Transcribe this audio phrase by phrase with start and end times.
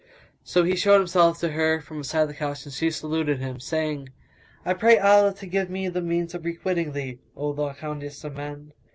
[0.43, 4.09] So he showed himself to her from beside the couch and she saluted him, saying,
[4.65, 8.73] "I pray Allah to give me the means of requiting thee, O kindest of men!"